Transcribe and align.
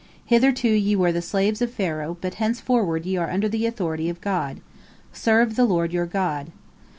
Hitherto 0.25 0.67
ye 0.67 0.95
were 0.95 1.11
the 1.11 1.21
slaves 1.21 1.61
of 1.61 1.69
Pharaoh, 1.75 2.17
but 2.21 2.33
henceforward 2.41 3.05
ye 3.05 3.17
are 3.17 3.29
under 3.29 3.47
the 3.47 3.67
authority 3.67 4.09
of 4.09 4.19
God. 4.19 4.59
Serve 5.13 5.55
the 5.55 5.63
Lord 5.63 5.93
your 5.93 6.07
God!' 6.07 6.51